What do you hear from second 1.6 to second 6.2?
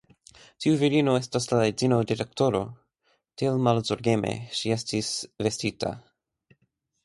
edzino de doktoro, tiel malzorgeme ŝi estis vestita.